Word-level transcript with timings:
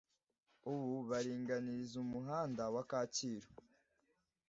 ubu 0.73 0.91
baringaniza 1.09 1.93
umuhanda 2.03 2.63
wa 2.75 2.83
kacyiru 2.89 3.49